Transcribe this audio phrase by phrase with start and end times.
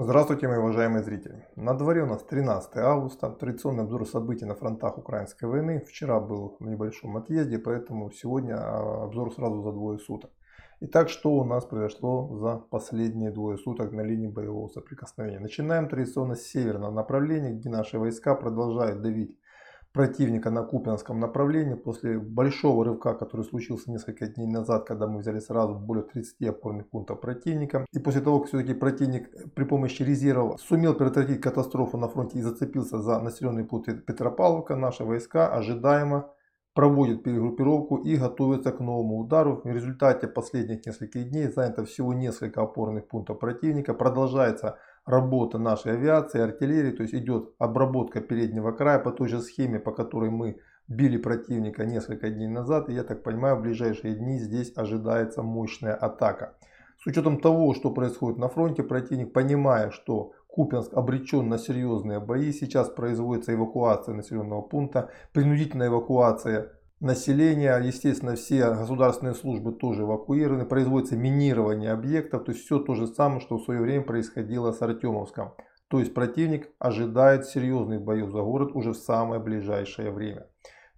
[0.00, 1.44] Здравствуйте, мои уважаемые зрители.
[1.56, 5.84] На дворе у нас 13 августа, традиционный обзор событий на фронтах украинской войны.
[5.88, 10.30] Вчера был в небольшом отъезде, поэтому сегодня а, обзор сразу за двое суток.
[10.78, 15.40] Итак, что у нас произошло за последние двое суток на линии боевого соприкосновения?
[15.40, 19.36] Начинаем традиционно с северного направления, где наши войска продолжают давить
[19.92, 25.40] противника на Купинском направлении после большого рывка, который случился несколько дней назад, когда мы взяли
[25.40, 27.86] сразу более 30 опорных пунктов противника.
[27.92, 32.42] И после того, как все-таки противник при помощи резервов сумел предотвратить катастрофу на фронте и
[32.42, 36.30] зацепился за населенный пункт Петропавловка, наши войска ожидаемо
[36.74, 39.60] проводят перегруппировку и готовятся к новому удару.
[39.64, 43.94] В результате последних нескольких дней занято всего несколько опорных пунктов противника.
[43.94, 49.80] Продолжается работа нашей авиации, артиллерии, то есть идет обработка переднего края по той же схеме,
[49.80, 52.88] по которой мы били противника несколько дней назад.
[52.88, 56.54] И я так понимаю, в ближайшие дни здесь ожидается мощная атака.
[56.98, 62.50] С учетом того, что происходит на фронте, противник, понимая, что Купинск обречен на серьезные бои,
[62.50, 71.16] сейчас производится эвакуация населенного пункта, принудительная эвакуация населения, естественно, все государственные службы тоже эвакуированы, производится
[71.16, 75.52] минирование объектов, то есть все то же самое, что в свое время происходило с Артемовском.
[75.86, 80.48] То есть противник ожидает серьезных боев за город уже в самое ближайшее время.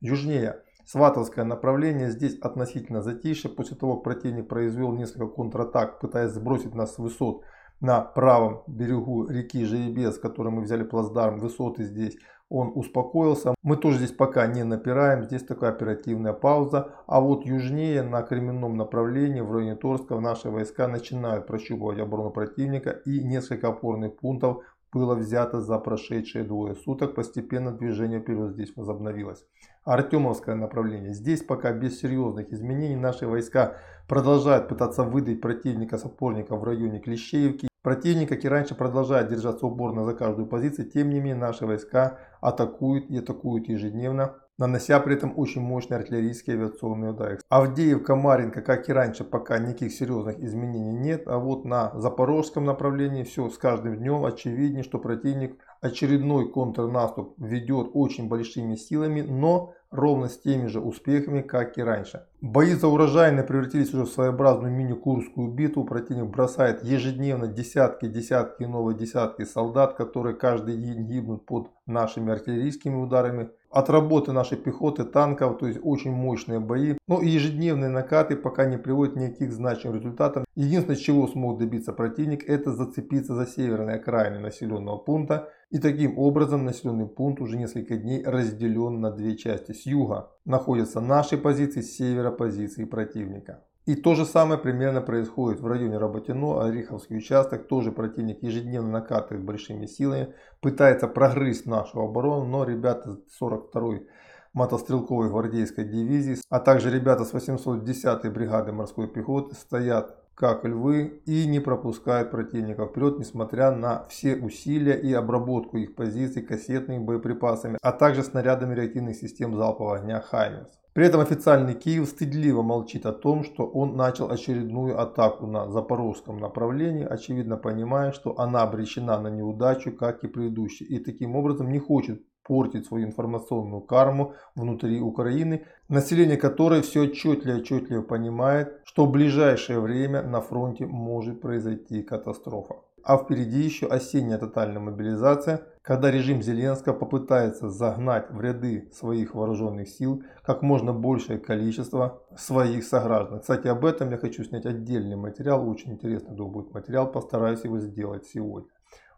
[0.01, 6.75] Южнее, Сватовское направление, здесь относительно затишье, после того, как противник произвел несколько контратак, пытаясь сбросить
[6.75, 7.43] нас с высот
[7.81, 12.17] на правом берегу реки Жеребец, который мы взяли плацдарм, высоты здесь,
[12.51, 13.55] он успокоился.
[13.63, 16.93] Мы тоже здесь пока не напираем, здесь такая оперативная пауза.
[17.07, 22.91] А вот южнее, на Кременном направлении, в районе Торска, наши войска начинают прощупывать оборону противника
[22.91, 27.15] и несколько опорных пунктов было взято за прошедшие двое суток.
[27.15, 29.47] Постепенно движение вперед здесь возобновилось.
[29.85, 31.15] Артемовское направление.
[31.15, 33.77] Здесь пока без серьезных изменений наши войска
[34.09, 37.70] продолжают пытаться выдать противника с опорника в районе Клещеевки.
[37.83, 40.91] Противник, как и раньше, продолжает держаться уборно за каждую позицию.
[40.91, 46.57] Тем не менее, наши войска атакуют и атакуют ежедневно, нанося при этом очень мощные артиллерийские
[46.57, 47.39] авиационные удары.
[47.49, 51.27] Авдеевка, Маринка, как и раньше, пока никаких серьезных изменений нет.
[51.27, 57.91] А вот на запорожском направлении все с каждым днем очевиднее, что противник очередной контрнаступ ведет
[57.95, 62.27] очень большими силами, но ровно с теми же успехами, как и раньше.
[62.41, 65.85] Бои за урожайные превратились уже в своеобразную мини-курскую битву.
[65.85, 72.33] Противник бросает ежедневно десятки, десятки и новые десятки солдат, которые каждый день гибнут под нашими
[72.33, 73.51] артиллерийскими ударами.
[73.71, 76.97] От работы нашей пехоты, танков, то есть очень мощные бои.
[77.07, 80.45] Но и ежедневные накаты пока не приводят никаких значимых результатов.
[80.57, 85.51] Единственное, чего смог добиться противник, это зацепиться за северные окраины населенного пункта.
[85.71, 89.71] И таким образом населенный пункт уже несколько дней разделен на две части.
[89.71, 93.63] С юга находятся наши позиции, с севера позиции противника.
[93.91, 97.67] И то же самое примерно происходит в районе Работино, Ореховский участок.
[97.67, 104.07] Тоже противник ежедневно накатывает большими силами, пытается прогрызть нашу оборону, но ребята 42-й
[104.53, 111.49] мотострелковой гвардейской дивизии, а также ребята с 810-й бригады морской пехоты стоят как львы и
[111.49, 117.91] не пропускают противника вперед, несмотря на все усилия и обработку их позиций кассетными боеприпасами, а
[117.91, 120.80] также снарядами реактивных систем залпового огня «Хаймерс».
[120.93, 126.39] При этом официальный Киев стыдливо молчит о том, что он начал очередную атаку на запорожском
[126.39, 131.79] направлении, очевидно понимая, что она обречена на неудачу, как и предыдущие, и таким образом не
[131.79, 139.07] хочет портить свою информационную карму внутри Украины, население которой все отчетливо и отчетливо понимает, что
[139.07, 142.75] в ближайшее время на фронте может произойти катастрофа.
[143.03, 149.89] А впереди еще осенняя тотальная мобилизация, когда режим Зеленского попытается загнать в ряды своих вооруженных
[149.89, 153.41] сил как можно большее количество своих сограждан.
[153.41, 158.27] Кстати, об этом я хочу снять отдельный материал, очень интересный будет материал, постараюсь его сделать
[158.27, 158.71] сегодня.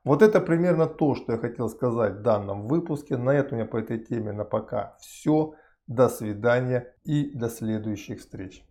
[0.04, 3.16] Вот это примерно то, что я хотел сказать в данном выпуске.
[3.16, 5.54] На этом у меня по этой теме на пока все.
[5.88, 8.64] До свидания и до следующих встреч.